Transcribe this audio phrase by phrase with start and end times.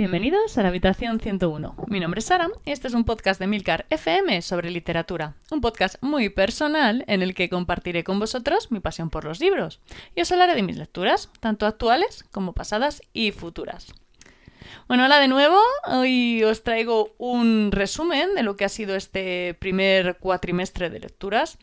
[0.00, 1.74] Bienvenidos a la habitación 101.
[1.88, 5.34] Mi nombre es Sara y este es un podcast de Milcar FM sobre literatura.
[5.50, 9.78] Un podcast muy personal en el que compartiré con vosotros mi pasión por los libros
[10.16, 13.92] y os hablaré de mis lecturas, tanto actuales como pasadas y futuras.
[14.88, 15.60] Bueno, hola de nuevo.
[15.84, 21.58] Hoy os traigo un resumen de lo que ha sido este primer cuatrimestre de lecturas.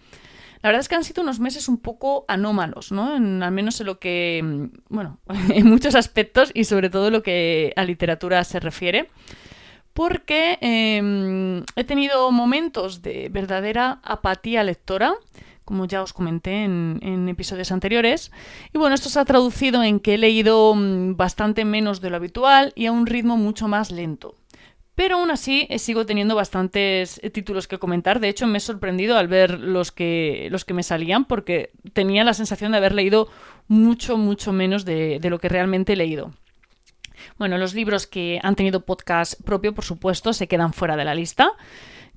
[0.62, 3.14] La verdad es que han sido unos meses un poco anómalos, ¿no?
[3.14, 7.74] al menos en lo que, mm, bueno, en muchos aspectos y sobre todo lo que
[7.76, 9.10] a literatura se refiere.
[9.94, 15.16] Porque em, he tenido momentos de verdadera apatía lectora,
[15.66, 18.32] como ya os comenté en, en, episodios anteriores.
[18.74, 22.18] Y bueno, esto se ha traducido en que he leído mm, bastante menos de lo
[22.18, 24.36] habitual y a un ritmo mucho más lento.
[24.98, 28.20] Pero aún así eh, sigo teniendo bastantes eh, títulos que comentar.
[28.20, 32.24] De hecho, me he sorprendido al ver los que, los que me salían porque tenía
[32.24, 33.30] la sensación de haber leído
[33.68, 36.32] mucho, mucho menos de, lo que realmente he leído.
[37.38, 41.14] Bueno, los libros que han tenido podcast propio, por supuesto, se quedan fuera de la
[41.14, 41.52] lista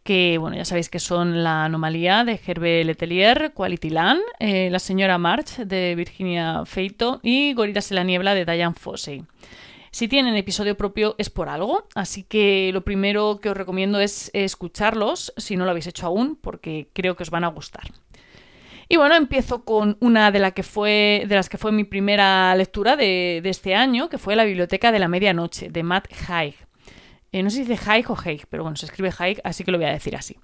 [0.03, 4.79] que bueno, ya sabéis que son La anomalía de Hervé Letelier, Quality Land, eh, La
[4.79, 9.25] señora March de Virginia Feito y Gorilas en la niebla de Diane Fossey.
[9.93, 14.31] Si tienen episodio propio es por algo, así que lo primero que os recomiendo es
[14.35, 17.91] escucharlos, si no lo habéis hecho aún, porque creo que os van a gustar.
[18.89, 22.55] Y bueno, empiezo con una de, la que fue, de las que fue mi primera
[22.57, 26.55] lectura de, este año, que fue La Biblioteca de la Medianoche, de Matt Haig.
[27.33, 29.71] Eh, no sé si dice Haig o Haig, pero bueno, se escribe Haig, así que
[29.71, 30.37] lo voy a decir así.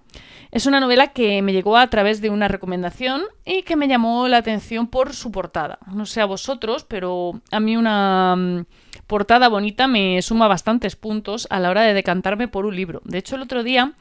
[0.52, 4.28] Es una novela que me llegó a través de una recomendación y que me llamó
[4.28, 5.80] la atención por su portada.
[5.92, 8.64] No sé a vosotros, pero a mí una mm,
[9.06, 13.02] portada bonita me suma bastantes puntos a la hora de decantarme por un libro.
[13.04, 13.92] De hecho, el otro día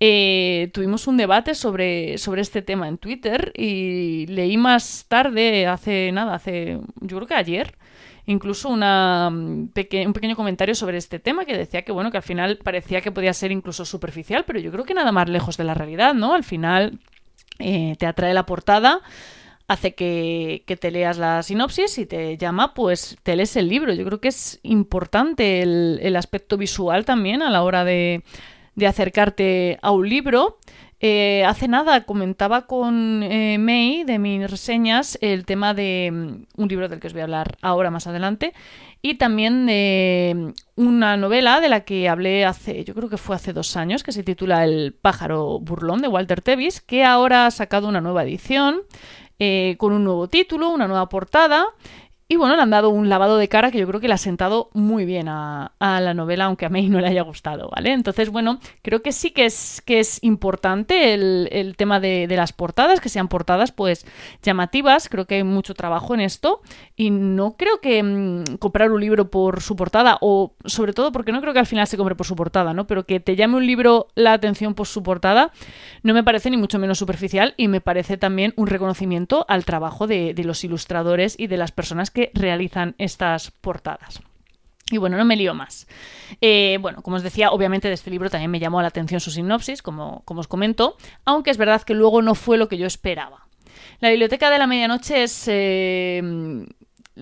[0.00, 6.10] eh, tuvimos un debate sobre, sobre este tema en Twitter y leí más tarde, hace
[6.12, 7.76] nada, hace yo creo que ayer,
[8.26, 9.70] incluso una mm,
[10.06, 13.12] un pequeño comentario sobre este tema que decía que bueno que al final parecía que
[13.12, 16.34] podía ser incluso superficial pero yo creo que nada más lejos de la realidad no
[16.34, 16.98] al final
[17.58, 19.00] eh, te atrae la portada
[19.70, 23.92] hace que, te leas la sinopsis y te llama, pues te lees el libro.
[23.92, 28.24] Yo creo que es importante el, aspecto visual también a la hora de,
[28.84, 30.58] acercarte a un libro.
[31.02, 36.68] Eh, hace nada comentaba con eh, May de mis reseñas el tema de mm, un
[36.68, 38.52] libro del que os voy a hablar ahora más adelante
[39.00, 43.34] y también de mm, una novela de la que hablé hace, yo creo que fue
[43.34, 47.50] hace dos años, que se titula El pájaro burlón de Walter Tevis, que ahora ha
[47.50, 48.82] sacado una nueva edición
[49.38, 51.64] eh, con un nuevo título, una nueva portada
[52.32, 54.16] y bueno, le han dado un lavado de cara que yo creo que le ha
[54.16, 57.92] sentado muy bien a, la novela, aunque a mí no le haya gustado, ¿vale?
[57.92, 63.00] Entonces, bueno, creo que sí que es, que es importante el, tema de, las portadas,
[63.00, 64.06] que sean portadas pues
[64.44, 66.60] llamativas, creo que hay mucho trabajo en esto
[66.94, 71.32] y no creo que mm, comprar un libro por su portada o sobre todo porque
[71.32, 72.86] no creo que al final se compre por su portada, ¿no?
[72.86, 75.50] Pero que te llame un libro la atención por su portada
[76.04, 80.06] no me parece ni mucho menos superficial y me parece también un reconocimiento al trabajo
[80.06, 84.20] de los ilustradores y de las personas que realizan estas portadas.
[84.90, 85.86] Y bueno, no me lío más.
[86.40, 89.30] Eh, bueno, como os decía, obviamente de este libro también me llamó la atención su
[89.30, 92.86] sinopsis, como, como os comento, aunque es verdad que luego no fue lo que yo
[92.86, 93.46] esperaba.
[94.00, 96.20] La Biblioteca de la Medianoche es eh,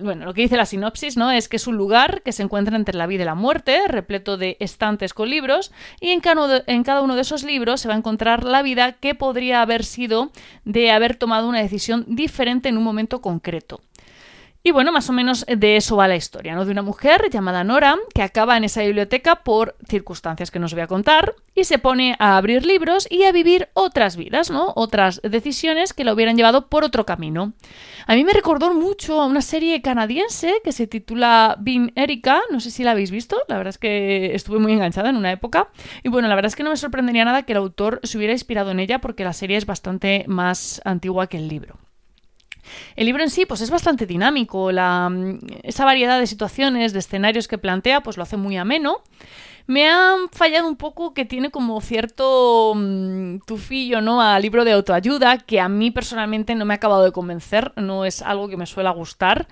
[0.01, 1.31] bueno, lo que dice la sinopsis, ¿no?
[1.31, 4.37] Es que es un lugar que se encuentra entre la vida y la muerte, repleto
[4.37, 7.95] de estantes con libros, y en cada, en cada uno de esos libros se va
[7.95, 10.31] a encontrar la vida que podría haber sido
[10.65, 13.81] de haber tomado una decisión diferente en un momento concreto.
[14.61, 16.65] Y bueno, más o menos de eso va la historia, ¿no?
[16.65, 20.81] De una mujer llamada Nora que acaba en esa biblioteca por circunstancias que nos voy
[20.81, 24.73] a contar y se pone a abrir libros y a vivir otras vidas, ¿no?
[24.75, 27.53] Otras decisiones que la hubieran llevado por otro camino.
[28.05, 32.59] A mí me recordó mucho a una serie canadiense que se titula Bean Erika, no
[32.59, 35.69] sé si la habéis visto, la verdad es que estuve muy enganchada en una época
[36.03, 38.33] y bueno, la verdad es que no me sorprendería nada que el autor se hubiera
[38.33, 41.77] inspirado en ella porque la serie es bastante más antigua que el libro.
[42.95, 45.11] El libro en sí pues es bastante dinámico, la,
[45.63, 49.01] esa variedad de situaciones, de escenarios que plantea pues lo hace muy ameno.
[49.67, 54.39] Me ha fallado un poco que tiene como cierto mm, tufillo, ¿no?
[54.39, 58.23] Libro de autoayuda, que a mí personalmente no me ha acabado de convencer, no es
[58.23, 59.47] algo que me suele gustar.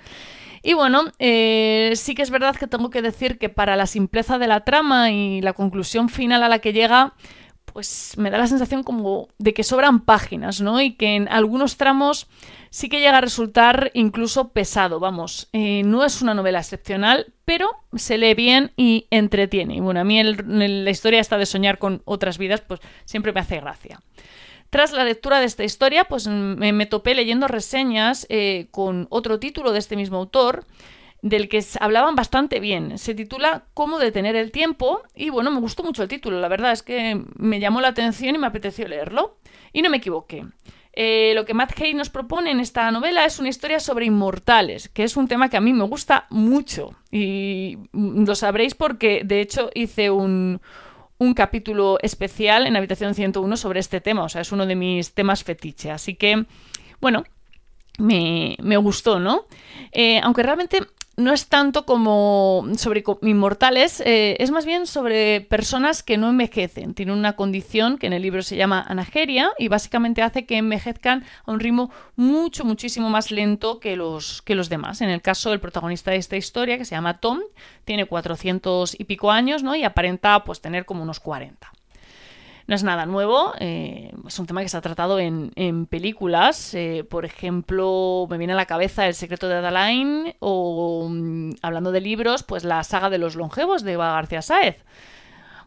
[0.63, 4.37] Y bueno, eh, sí que es verdad que tengo que decir que para la simpleza
[4.37, 7.13] de la trama y la conclusión final a la que llega,
[7.71, 10.81] pues me da la sensación como de que sobran páginas, ¿no?
[10.81, 12.27] Y que en algunos tramos
[12.77, 15.49] sí que llega a resultar incluso pesado, vamos.
[15.51, 19.77] Eh, no es una novela excepcional, pero se lee bien y entretiene.
[19.77, 23.39] Y bueno, a mí la historia esta de soñar con otras vidas, pues siempre me
[23.39, 23.99] hace gracia.
[24.69, 29.71] Tras la lectura de esta historia, pues me, topé leyendo reseñas eh, con otro título
[29.71, 30.63] de este mismo autor,
[31.23, 32.99] del que hablaban bastante bien.
[32.99, 36.73] Se titula Cómo detener el tiempo y bueno, me gustó mucho el título, la verdad
[36.73, 39.39] es que me llamó la atención y me apeteció leerlo.
[39.73, 40.45] Y no me equivoqué.
[40.99, 44.89] Eh, lo que Matt Hay nos propone en esta novela es una historia sobre inmortales,
[44.89, 46.95] que es un tema que a mí me gusta mucho.
[47.11, 50.59] Y lo sabréis porque, de hecho, hice un,
[51.19, 54.23] un capítulo especial en Habitación 101 sobre este tema.
[54.23, 55.91] O sea, es uno de mis temas fetiche.
[55.91, 56.47] Así que,
[56.99, 57.25] bueno,
[57.99, 59.45] me, me gustó, ¿no?
[59.91, 60.79] Eh, aunque realmente
[61.17, 66.93] no es tanto como sobre inmortales, eh, es más bien sobre personas que no envejecen.
[66.93, 71.25] Tiene una condición que en el libro se llama anageria y básicamente hace que envejezcan
[71.45, 75.01] a un ritmo mucho, muchísimo más lento que los, que los demás.
[75.01, 77.39] En el caso del protagonista de esta historia, que se llama Tom,
[77.83, 79.75] tiene 400 y pico años ¿no?
[79.75, 81.71] y aparenta pues, tener como unos 40.
[82.67, 86.73] No es nada nuevo, eh, es un tema que se ha tratado en, películas.
[86.73, 91.93] Eh, por ejemplo, me viene a la cabeza El secreto de Adaline o, mm, hablando
[91.93, 94.83] de libros, pues la saga de los longevos de Eva García Sáez.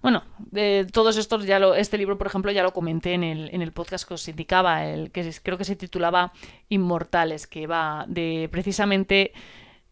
[0.02, 3.50] Bueno, de todos estos, ya lo, este libro, por ejemplo, ya lo comenté en el,
[3.52, 6.32] en el podcast que os indicaba, el que creo que se titulaba
[6.68, 9.32] Inmortales, que va de precisamente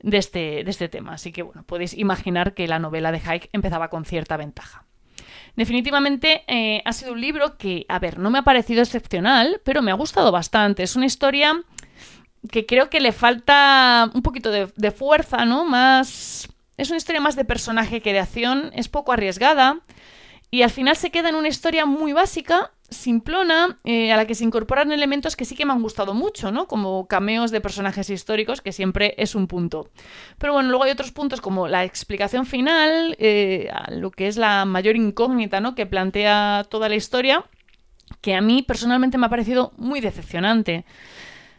[0.01, 1.15] de este, de este tema.
[1.15, 4.88] Así que, bueno, podéis imaginar que la novela de Hayek empezaba con cierta ventaja.
[5.59, 9.83] Definitivamente eh, ha sido un libro que, a ver, no me ha parecido excepcional, pero
[9.83, 10.85] me ha gustado bastante.
[10.85, 11.61] Es una historia
[12.53, 15.65] que creo que le falta un poquito de, de fuerza, ¿no?
[15.65, 16.49] Más...
[16.77, 19.81] Es una historia más de personaje que de acción, es poco arriesgada
[20.53, 24.35] y al final se queda en una historia muy básica simplona, eh, a la que
[24.35, 26.67] se incorporan elementos que sí que me han gustado mucho, ¿no?
[26.67, 29.91] Como cameos de personajes históricos, que siempre es un punto.
[30.39, 34.65] Pero bueno, luego hay otros puntos como la explicación final, eh, lo que es la
[34.65, 35.75] mayor incógnita, ¿no?
[35.75, 37.45] Que plantea toda la historia,
[38.21, 40.87] que a mí personalmente me ha parecido muy decepcionante.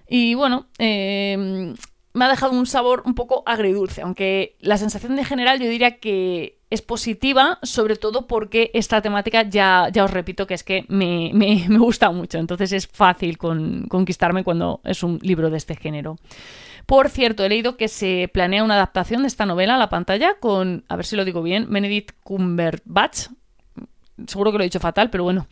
[0.08, 1.76] Y bueno, eh,
[2.14, 6.00] me ha dejado un sabor un poco agridulce, aunque la sensación de general yo diría
[6.00, 10.86] que es positiva, sobre todo porque esta temática ya, ya os repito que es que
[10.88, 16.18] me, me, gusta mucho, entonces es fácil conquistarme cuando es un libro de este género.
[16.86, 20.36] Por cierto, he leído que se planea una adaptación de esta novela a la pantalla
[20.40, 23.28] con, a ver si lo digo bien, Benedict Cumberbatch,
[24.28, 25.48] seguro que lo he dicho fatal, pero bueno,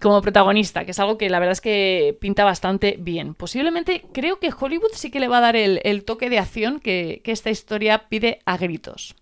[0.00, 3.34] como protagonista, que es algo que la verdad es que pinta bastante bien.
[3.34, 7.20] Posiblemente creo que Hollywood sí que le va a dar el, toque de acción que,
[7.24, 9.14] que esta historia pide a gritos.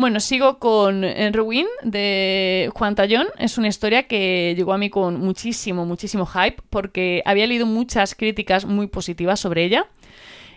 [0.00, 1.04] Bueno, sigo con
[1.34, 3.26] Ruin de Juan Tallón.
[3.36, 8.14] Es una historia que llegó a mí con muchísimo, muchísimo hype porque había leído muchas
[8.14, 9.88] críticas muy positivas sobre ella.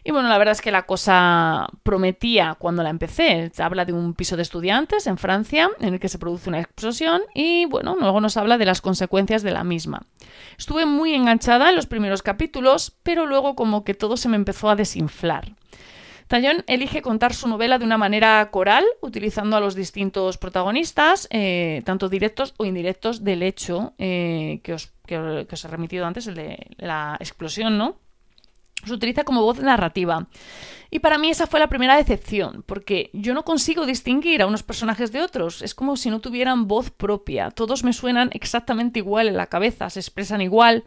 [0.05, 3.51] Y bueno, la verdad es que la cosa prometía cuando la empecé.
[3.57, 7.21] Habla de un piso de estudiantes en Francia en el que se produce una explosión
[7.35, 10.03] y bueno, luego nos habla de las consecuencias de la misma.
[10.57, 14.69] Estuve muy enganchada en los primeros capítulos, pero luego como que todo se me empezó
[14.69, 15.51] a desinflar.
[16.33, 21.83] Tallón elige contar su novela de una manera coral, utilizando a los distintos protagonistas, eh,
[21.85, 26.33] tanto directos o indirectos del hecho eh, que, os, que, os, he remitido antes, el
[26.33, 27.99] de la explosión, ¿no?
[28.85, 30.27] Se utiliza como voz narrativa.
[30.93, 34.61] Y para mí esa fue la primera decepción, porque yo no consigo distinguir a unos
[34.61, 35.63] personajes de otros.
[35.63, 37.49] Es como si no tuvieran voz propia.
[37.49, 40.83] Todos me suenan exactamente igual en la cabeza, se expresan igual,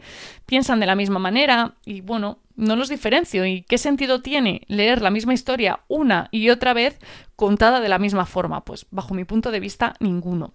[0.47, 3.45] piensan de la misma manera y bueno, no los diferencio.
[3.47, 7.01] ¿Y qué sentido tiene leer la misma historia una y otra vez
[7.35, 8.65] contada de la misma forma?
[8.65, 10.53] Pues bajo mi punto de vista, ninguno.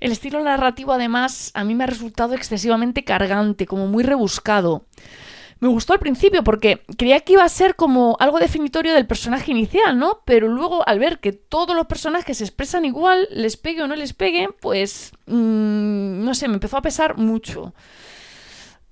[0.00, 4.84] El estilo narrativo además a mí me ha resultado excesivamente cargante, como muy rebuscado
[5.58, 9.50] me gustó al principio porque creía que iba a ser como algo definitorio del personaje
[9.50, 10.20] inicial, ¿no?
[10.24, 13.96] Pero luego al ver que todos los personajes se expresan igual, les pegue o no
[13.96, 17.74] les pegue, pues mmm, no sé, me empezó a pesar mucho.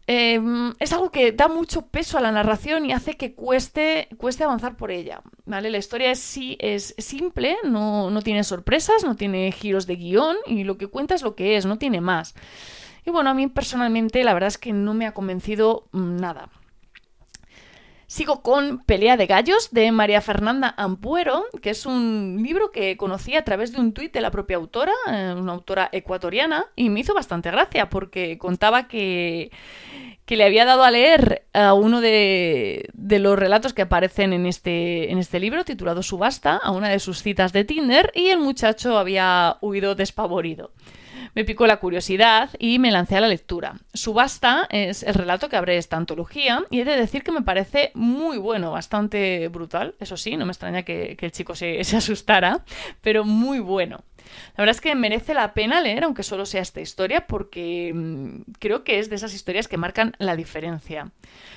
[0.06, 0.38] Eh,
[0.80, 4.76] es algo que da mucho peso a la narración y hace que cueste, cueste avanzar
[4.76, 5.22] por ella.
[5.46, 5.70] ¿vale?
[5.70, 10.36] La historia es, sí, es simple, no, no tiene sorpresas, no tiene giros de guion
[10.46, 12.34] y lo que cuenta es lo que es, no tiene más.
[13.06, 16.48] Y bueno, a mí personalmente la verdad es que no me ha convencido mm, nada.
[18.06, 23.34] Sigo con Pelea de Gallos de María Fernanda Ampuero, que es un libro que conocí
[23.34, 27.00] a través de un tuit de la propia autora, eh, una autora ecuatoriana, y me
[27.00, 29.50] hizo bastante gracia porque contaba que,
[30.26, 34.46] que le había dado a leer a uno de, de, los relatos que aparecen en
[34.46, 38.38] este, en este libro, titulado Subasta, a una de sus citas de Tinder, y el
[38.38, 40.72] muchacho había huido despavorido
[41.34, 43.74] me picó la curiosidad y me lancé a la lectura.
[43.92, 47.90] Subasta es el relato que abre esta antología y he de decir que me parece
[47.94, 52.64] muy bueno, bastante brutal, eso sí, no me extraña que, el chico se, se asustara,
[53.00, 54.04] pero muy bueno.
[54.56, 58.52] La verdad es que merece la pena leer, aunque solo sea esta historia, porque mm,
[58.58, 61.10] creo que es de esas historias que marcan la diferencia.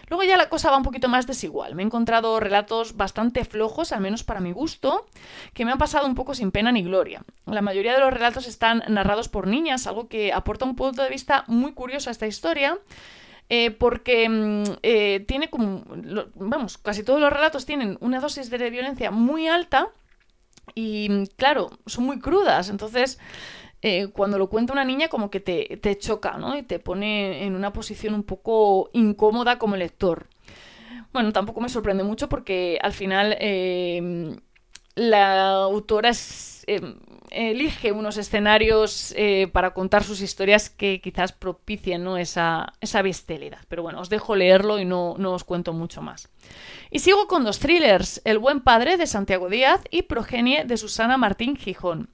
[0.10, 1.76] Luego ya la cosa va un poquito más desigual.
[1.76, 5.06] Me he encontrado relatos bastante flojos, al menos para mi gusto,
[5.54, 7.24] que me han pasado un poco sin pena ni gloria.
[7.46, 11.10] La mayoría de los relatos están narrados por niñas, algo que aporta un punto de
[11.10, 12.78] vista muy curioso a esta historia.
[13.50, 15.84] Eh, porque mm, eh, tiene como,
[16.36, 19.90] vamos, casi todos los relatos tienen una dosis de violencia muy alta
[20.76, 23.20] y claro, son muy crudas, entonces
[23.82, 26.58] eh, cuando lo cuenta una niña como que te, te, choca, ¿no?
[26.58, 30.28] Y te pone en una posición un poco incómoda como lector.
[31.14, 33.38] Bueno, tampoco me sorprende mucho porque al final
[34.98, 36.66] la autora es,
[37.30, 42.18] elige unos escenarios eh, para contar sus historias que quizás propicien ¿no?
[42.18, 43.60] esa, esa bestialidad.
[43.70, 46.30] Pero bueno, os dejo leerlo y no, no os cuento mucho más.
[46.90, 51.18] Y sigo con dos thrillers, El buen padre de Santiago Díaz y Progenie de Susana
[51.18, 52.10] Martín Gijón.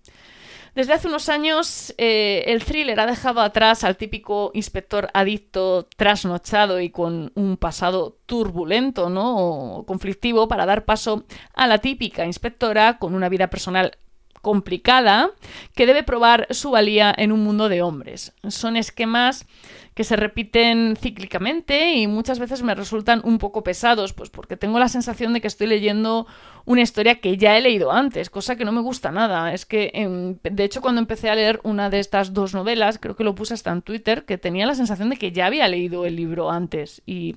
[0.75, 6.79] Desde hace unos años eh, el thriller ha dejado atrás al típico inspector adicto, trasnochado
[6.79, 9.37] y con un pasado turbulento ¿no?
[9.37, 13.97] o conflictivo para dar paso a la típica inspectora con una vida personal
[14.43, 15.31] complicada
[15.73, 18.33] que debe probar su valía en un mundo de hombres.
[18.49, 19.47] Son esquemas
[19.93, 24.79] que se repiten cíclicamente y muchas veces me resultan un poco pesados, pues porque tengo
[24.79, 26.27] la sensación de que estoy leyendo
[26.65, 29.53] una historia que ya he leído antes, cosa que no me gusta nada.
[29.53, 33.15] Es que, em, de hecho, cuando empecé a leer una de estas dos novelas, creo
[33.15, 36.05] que lo puse hasta en Twitter, que tenía la sensación de que ya había leído
[36.05, 37.33] el libro antes y...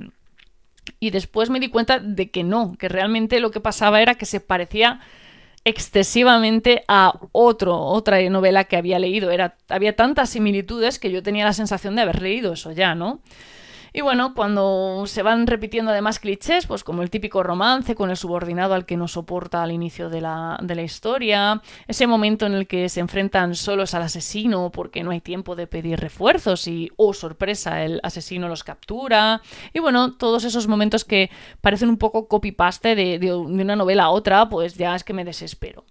[1.01, 4.25] Y después me di cuenta de que no, que realmente lo que pasaba era que
[4.25, 5.01] se parecía
[5.67, 9.33] excesivamente a otro, otra novela que había leído.
[9.33, 13.19] Era, había tantas similitudes que yo tenía la sensación de haber leído eso ya, ¿no?
[13.97, 18.19] Y bueno, cuando se van repitiendo además clichés, pues como el típico romance con el
[18.19, 22.53] subordinado al que no soporta al inicio de la, de la historia, ese momento en
[22.53, 26.91] el que se enfrentan solos al asesino porque no hay tiempo de pedir refuerzos y,
[26.97, 29.41] oh sorpresa, el asesino los captura,
[29.73, 31.31] y bueno, todos esos momentos que
[31.63, 35.25] parecen un poco copy-paste de, de una novela a otra, pues ya es que me
[35.25, 35.87] desespero.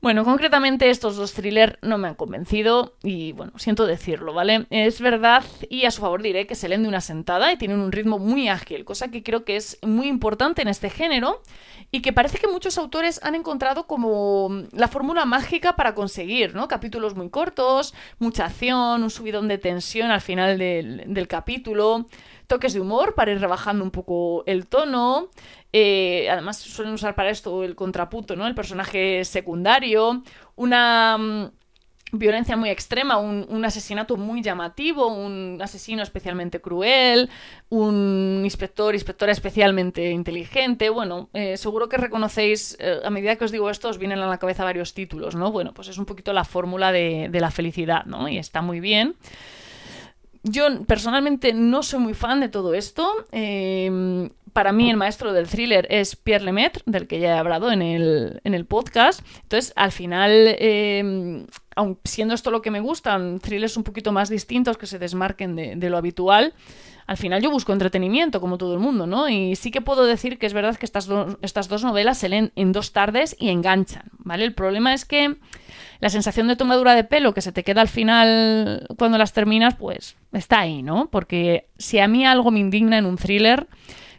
[0.00, 4.66] Bueno, concretamente estos dos thrillers no me han convencido y bueno, siento decirlo, ¿vale?
[4.70, 7.80] Es verdad y a su favor diré que se leen de una sentada y tienen
[7.80, 11.42] un ritmo muy ágil, cosa que creo que es muy importante en este género
[11.90, 16.68] y que parece que muchos autores han encontrado como la fórmula mágica para conseguir, ¿no?
[16.68, 22.06] Capítulos muy cortos, mucha acción, un subidón de tensión al final del, del capítulo
[22.48, 25.28] toques de humor para ir rebajando un poco el tono.
[25.72, 28.46] Eh, además, suelen usar para esto el contrapunto, ¿no?
[28.46, 30.22] El personaje secundario.
[30.56, 31.50] Una mm,
[32.12, 37.28] violencia muy extrema, un, asesinato muy llamativo, un asesino especialmente cruel,
[37.68, 40.88] un inspector, inspectora especialmente inteligente.
[40.88, 44.26] Bueno, eh, seguro que reconocéis, eh, a medida que os digo esto, os vienen a
[44.26, 45.52] la cabeza varios títulos, ¿no?
[45.52, 48.26] Bueno, pues es un poquito la fórmula de, de la felicidad, ¿no?
[48.26, 49.16] Y está muy bien.
[50.50, 53.26] Yo personalmente no soy muy fan de todo esto.
[53.32, 57.70] Em, para mí el maestro del thriller es Pierre Lemaitre, del que ya he hablado
[57.70, 59.20] en el, en el podcast.
[59.42, 64.28] Entonces, al final, eh, aun siendo esto lo que me gustan, thrillers un poquito más
[64.28, 66.54] distintos que se desmarquen de, lo habitual,
[67.08, 69.30] al final yo busco entretenimiento, como todo el mundo, ¿no?
[69.30, 71.08] Y sí que puedo decir que es verdad que estas,
[71.40, 74.44] estas dos novelas se leen en dos tardes y enganchan, ¿vale?
[74.44, 75.36] El problema es que
[76.00, 79.74] la sensación de tomadura de pelo que se te queda al final cuando las terminas,
[79.74, 81.08] pues está ahí, ¿no?
[81.10, 83.66] Porque si a mí algo me indigna en un thriller,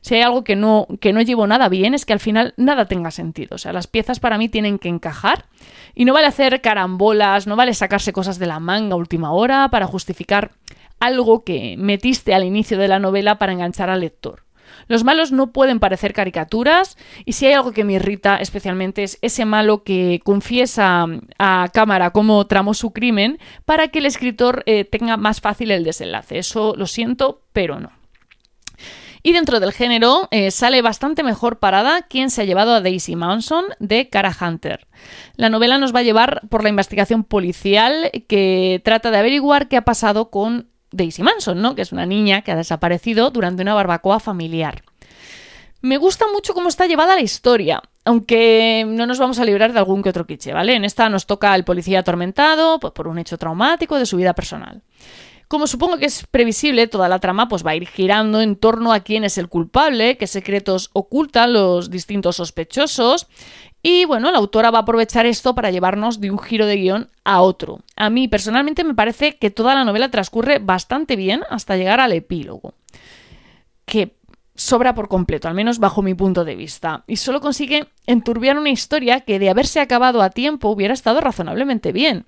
[0.01, 2.85] si hay algo que no, que no llevo nada bien, es que al final nada
[2.85, 3.53] tenga sentido.
[3.53, 5.45] O sea, las piezas para mí tienen que encajar
[5.93, 9.67] y no vale hacer carambolas, no vale sacarse cosas de la manga a última hora
[9.69, 10.49] para justificar
[10.99, 14.43] algo que metiste al inicio de la novela para enganchar al lector.
[14.87, 19.17] Los malos no pueden parecer caricaturas y si hay algo que me irrita especialmente es
[19.21, 21.05] ese malo que confiesa
[21.37, 25.83] a cámara cómo tramó su crimen para que el escritor eh, tenga más fácil el
[25.83, 26.39] desenlace.
[26.39, 27.91] Eso lo siento, pero no.
[29.21, 33.17] Y dentro del género eh, sale bastante mejor parada quien se ha llevado a Daisy
[33.17, 34.87] Manson de Cara Hunter.
[35.35, 39.75] La novela nos va a llevar por la investigación policial que trata de averiguar qué
[39.75, 41.75] ha pasado con Daisy Manson, ¿no?
[41.75, 44.83] que es una niña que ha desaparecido durante una barbacoa familiar.
[45.81, 49.79] Me gusta mucho cómo está llevada la historia, aunque no nos vamos a librar de
[49.79, 50.75] algún que otro quiche, ¿vale?
[50.75, 54.33] En esta nos toca el policía atormentado pues, por un hecho traumático de su vida
[54.33, 54.81] personal.
[55.47, 58.91] Como supongo que es previsible, toda la trama pues, va a ir girando en torno
[58.91, 63.27] a quién es el culpable, qué secretos ocultan los distintos sospechosos
[63.81, 67.09] y bueno, la autora va a aprovechar esto para llevarnos de un giro de guion
[67.23, 67.79] a otro.
[67.95, 72.11] A mí personalmente me parece que toda la novela transcurre bastante bien hasta llegar al
[72.11, 72.73] epílogo.
[73.85, 74.17] Que
[74.55, 78.69] sobra por completo, al menos bajo mi punto de vista, y solo consigue enturbiar una
[78.69, 82.25] historia que de haberse acabado a tiempo hubiera estado razonablemente bien.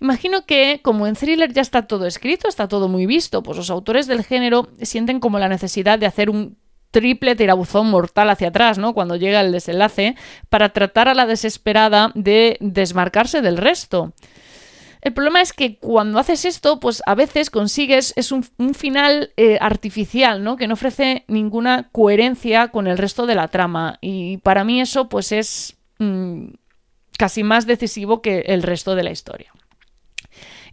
[0.00, 3.70] Imagino que, como en thriller ya está todo escrito, está todo muy visto, pues los
[3.70, 6.56] autores del género sienten como la necesidad de hacer un
[6.90, 8.94] triple tirabuzón mortal hacia atrás, ¿no?
[8.94, 10.16] Cuando llega el desenlace,
[10.48, 14.12] para tratar a la desesperada de desmarcarse del resto.
[15.00, 18.42] El problema es que cuando haces esto, pues a veces consigues, es un,
[18.74, 20.56] final eh, artificial, ¿no?
[20.56, 23.98] Que no ofrece ninguna coherencia con el resto de la trama.
[24.00, 26.48] Y para mí eso, pues es mm,
[27.16, 29.52] casi más decisivo que el resto de la historia.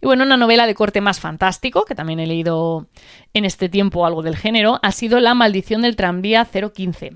[0.00, 2.86] Y bueno, una novela de corte más fantástico, que también he leído
[3.34, 7.14] en este tiempo algo del género, ha sido La maldición del tranvía 015,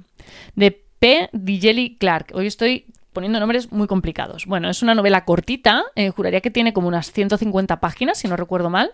[0.54, 1.30] de P.
[1.32, 2.32] Digely Clark.
[2.34, 4.46] Hoy estoy poniendo nombres muy complicados.
[4.46, 8.36] Bueno, es una novela cortita, eh, juraría que tiene como unas 150 páginas, si no
[8.36, 8.92] recuerdo mal,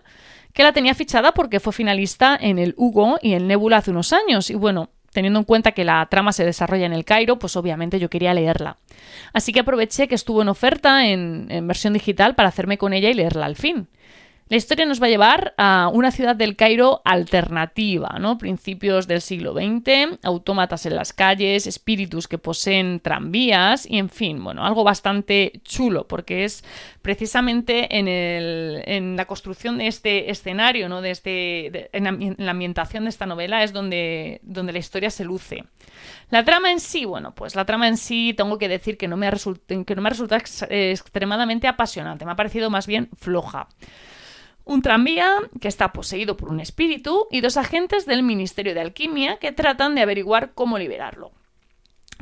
[0.53, 4.13] que la tenía fichada porque fue finalista en el Hugo y en Nebula hace unos
[4.13, 4.49] años.
[4.49, 7.97] Y bueno, teniendo en cuenta que la trama se desarrolla en el Cairo, pues obviamente
[7.97, 8.77] yo quería leerla.
[9.33, 13.15] Así que aproveché que estuvo en oferta en, versión digital para hacerme con ella y
[13.15, 13.87] leerla al fin.
[14.49, 18.37] La historia nos va a llevar a una ciudad del Cairo alternativa, ¿no?
[18.37, 24.41] Principios del siglo XX, autómatas en las calles, espíritus que poseen tranvías y, en fin,
[24.41, 26.63] bueno, algo bastante chulo porque es
[27.01, 31.01] precisamente en, el, en la construcción de este escenario, ¿no?
[31.01, 35.65] De este, en, la ambientación de esta novela es donde, donde la historia se luce.
[36.29, 39.17] La trama en sí, bueno, pues la trama en sí tengo que decir que no
[39.17, 43.67] me ha, que no me ha resultado extremadamente apasionante, me ha parecido más bien floja
[44.67, 49.37] un tranvía que está poseído por un espíritu y dos agentes del Ministerio de Alquimia
[49.37, 51.31] que tratan de averiguar cómo liberarlo.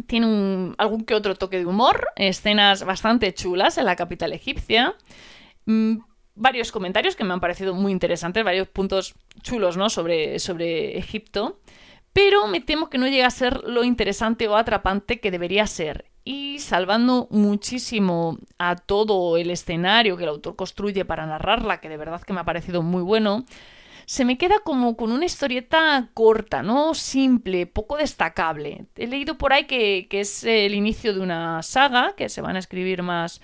[0.08, 4.96] Tiene algún que otro toque de humor, escenas bastante chulas en la capital egipcia,
[5.66, 5.98] mm,
[6.36, 9.90] varios comentarios que me han parecido muy interesantes, varios puntos chulos ¿no?
[9.90, 11.60] sobre, sobre Egipto,
[12.14, 16.06] pero me temo que no llega a ser lo interesante o atrapante que debería ser
[16.26, 21.98] y salvando muchísimo a todo el escenario que el autor construye para narrarla, que de
[21.98, 23.46] verdad que me ha parecido muy bueno,
[24.08, 26.96] se me queda como con una historieta corta, ¿no?
[26.96, 28.86] Simple, poco destacable.
[28.96, 32.56] He leído por ahí que, que es el inicio de una saga, que se van
[32.56, 33.42] a escribir más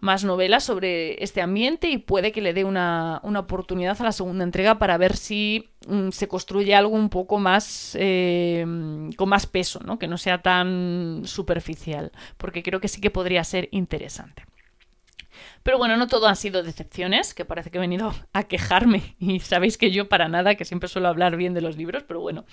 [0.00, 4.44] más novelas sobre este ambiente y puede que le dé una, oportunidad a la segunda
[4.44, 8.64] entrega para ver si mm, se construye algo un poco más eh,
[9.16, 9.98] con más peso, ¿no?
[9.98, 14.44] que no sea tan superficial, porque creo que sí que podría ser interesante.
[15.62, 19.40] Pero bueno, no todo han sido decepciones, que parece que he venido a quejarme y
[19.40, 22.44] sabéis que yo para nada, que siempre suelo hablar bien de los libros, pero bueno.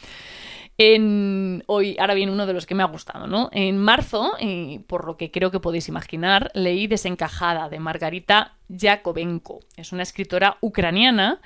[0.77, 3.49] En, hoy, ahora viene uno de los que me ha gustado, ¿no?
[3.53, 9.61] En marzo, y por lo que creo que podéis imaginar, leí Desencajada de Margarita Yakovenko.
[9.77, 11.39] Es una escritora ucraniana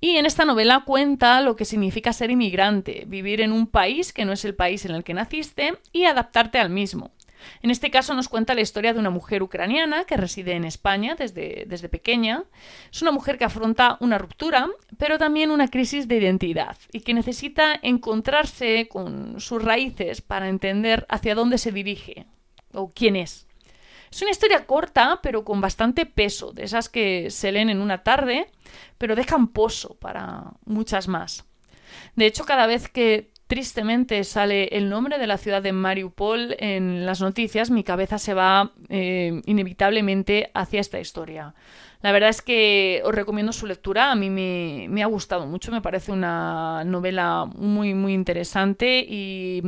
[0.00, 4.26] y en esta novela cuenta lo que significa ser inmigrante, vivir en un país que
[4.26, 7.12] no es el país en el que naciste y adaptarte al mismo.
[7.62, 11.14] En este caso nos cuenta la historia de una mujer ucraniana que reside en España
[11.16, 12.44] desde, desde pequeña.
[12.92, 17.14] Es una mujer que afronta una ruptura, pero también una crisis de identidad y que
[17.14, 22.26] necesita encontrarse con sus raíces para entender hacia dónde se dirige
[22.72, 23.46] o quién es.
[24.10, 28.04] Es una historia corta, pero con bastante peso, de esas que se leen en una
[28.04, 28.48] tarde,
[28.96, 31.44] pero dejan pozo para muchas más.
[32.14, 37.06] De hecho, cada vez que tristemente sale el nombre de la ciudad de Mariupol en
[37.06, 41.54] las noticias, mi cabeza se va eh, inevitablemente hacia esta historia.
[42.04, 45.80] La verdad es que os recomiendo su lectura, a mí me, ha gustado mucho, me
[45.80, 49.62] parece una novela muy, muy interesante y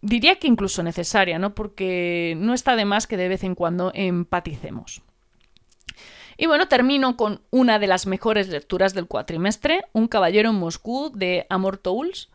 [0.00, 1.54] diría que incluso necesaria, ¿no?
[1.54, 5.02] Porque no está de más que de vez en cuando empaticemos.
[6.36, 11.12] Y bueno, termino con una de las mejores lecturas del cuatrimestre, Un caballero en Moscú
[11.14, 12.30] de Amor Touls.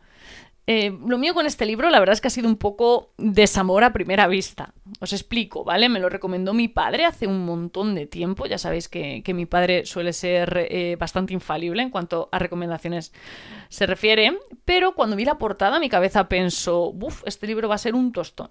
[0.72, 3.82] Eh, lo mío con este libro, la verdad es que ha sido un poco desamor
[3.82, 4.72] a primera vista.
[5.00, 5.88] Os explico, ¿vale?
[5.88, 8.46] Me lo recomendó mi padre hace un montón de tiempo.
[8.46, 13.12] Ya sabéis que, mi padre suele ser eh, bastante infalible en cuanto a recomendaciones
[13.68, 14.38] se refiere.
[14.64, 18.12] Pero cuando vi la portada, mi cabeza pensó, buf, este libro va a ser un
[18.12, 18.50] tostón.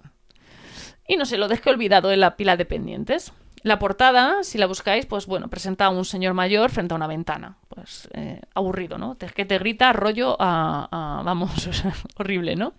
[1.08, 3.32] Y no sé, lo dejé olvidado en la pila de pendientes.
[3.62, 7.06] La portada, si la buscáis, pues bueno, presenta a un señor mayor frente a una
[7.06, 7.58] ventana.
[7.68, 9.16] Pues eh, aburrido, ¿no?
[9.16, 11.68] que te grita rollo a, vamos,
[12.16, 12.72] horrible, ¿no?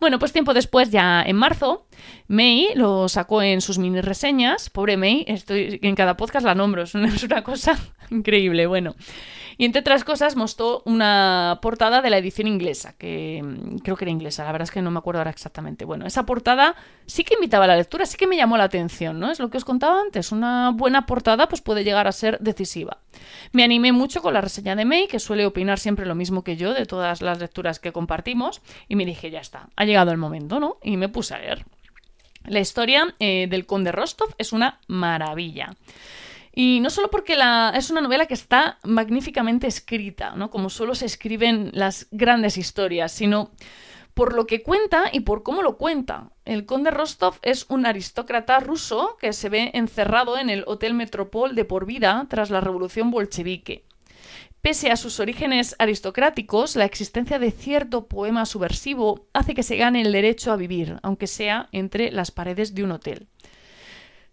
[0.00, 1.86] Bueno, pues tiempo después, ya en marzo,
[2.28, 4.70] May lo sacó en sus mini reseñas.
[4.70, 7.78] Pobre May, estoy en cada podcast la nombro, es una cosa
[8.10, 8.94] Increíble, bueno.
[9.56, 14.04] Y entre otras cosas mostró una portada de la edición inglesa, que mm, creo que
[14.04, 15.84] era inglesa, la verdad es que no me acuerdo ahora exactamente.
[15.84, 19.18] Bueno, esa portada sí que invitaba a la lectura, sí que me llamó la atención,
[19.18, 19.30] ¿no?
[19.30, 22.98] Es lo que os contaba antes, una buena portada pues puede llegar a ser decisiva.
[23.52, 26.56] Me animé mucho con la reseña de May, que suele opinar siempre lo mismo que
[26.56, 30.18] yo de todas las lecturas que compartimos, y me dije, ya está, ha llegado el
[30.18, 30.78] momento, ¿no?
[30.82, 31.64] Y me puse a leer.
[32.44, 35.74] La historia eh, del conde Rostov es una maravilla.
[36.52, 40.50] Y no solo porque la, es una novela que está magníficamente escrita, ¿no?
[40.50, 43.52] como solo se escriben las grandes historias, sino
[44.14, 46.30] por lo que cuenta y por cómo lo cuenta.
[46.44, 51.54] El conde Rostov es un aristócrata ruso que se ve encerrado en el Hotel Metropol
[51.54, 53.84] de por vida tras la revolución bolchevique.
[54.60, 60.02] Pese a sus orígenes aristocráticos, la existencia de cierto poema subversivo hace que se gane
[60.02, 63.28] el derecho a vivir, aunque sea entre las paredes de un hotel.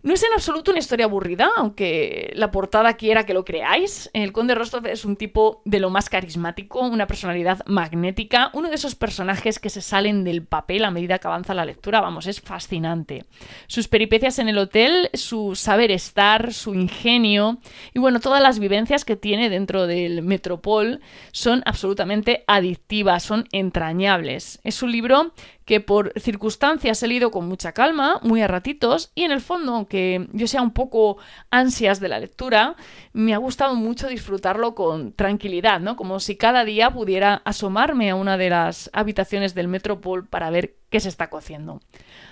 [0.06, 4.12] No es en absoluto una historia aburrida, aunque la portada quiera que lo creáis.
[4.14, 8.76] El Conde Rostov es un tipo de lo más carismático, una personalidad magnética, uno de
[8.76, 12.40] esos personajes que se salen del papel a medida que avanza la lectura, vamos, es
[12.40, 13.26] fascinante.
[13.66, 17.58] Sus peripecias en el hotel, su saber estar, su ingenio
[17.92, 24.60] y bueno, todas las vivencias que tiene dentro del Metropol son absolutamente adictivas, son entrañables.
[24.64, 25.34] Es un libro
[25.66, 29.74] que por circunstancias he leído con mucha calma, muy a ratitos, y en el fondo,
[29.74, 31.18] aunque yo sea un poco
[31.50, 32.76] ansias de la lectura,
[33.14, 35.96] me ha gustado mucho disfrutarlo con tranquilidad, ¿no?
[35.96, 40.76] Como si cada día pudiera asomarme a una de las habitaciones del Metropol para ver
[40.92, 41.82] qué se está cociendo.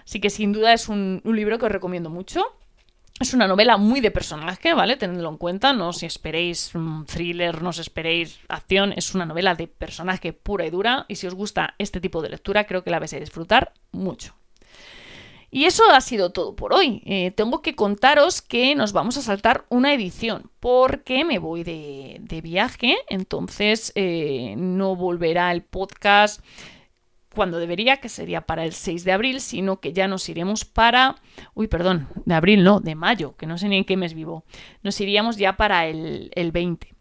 [0.05, 2.45] Así que sin duda es un, un libro que os recomiendo mucho.
[3.23, 4.97] Es una novela muy de personaje, ¿vale?
[4.97, 9.55] Tenedlo en cuenta, no os esperéis un thriller, no os esperéis acción, es una novela
[9.55, 12.91] de personaje pura y dura y si os gusta este tipo de lectura creo que
[12.91, 14.35] la vais a disfrutar mucho.
[15.51, 17.01] Y eso ha sido todo por hoy.
[17.05, 22.41] Eh, tengo que contaros que nos vamos a saltar una edición porque me voy de,
[22.43, 26.41] viaje, entonces eh, no volverá el podcast
[27.33, 31.15] cuando debería, que sería para el 6 de abril, sino que ya nos iremos para...
[31.53, 34.45] Uy, perdón, de abril no, de mayo, que no sé ni en qué mes vivo.
[34.83, 36.92] Nos iríamos ya para el, el 20.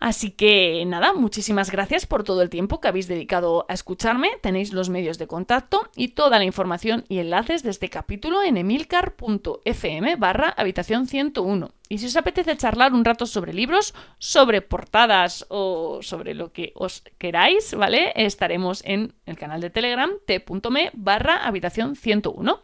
[0.00, 4.30] Así que nada, muchísimas gracias por todo el tiempo que habéis dedicado a escucharme.
[4.40, 8.56] Tenéis los medios de contacto y toda la información y enlaces de este capítulo en
[8.56, 11.70] emilcar.fm barra habitación 101.
[11.90, 16.72] Y si os apetece charlar un rato sobre libros, sobre portadas o sobre lo que
[16.76, 18.14] os queráis, ¿vale?
[18.16, 22.62] Estaremos en el canal de Telegram t.me barra habitación 101.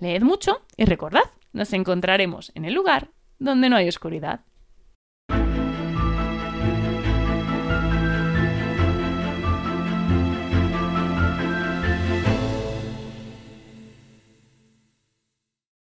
[0.00, 4.40] Leed mucho y recordad, nos encontraremos en el lugar donde no hay oscuridad.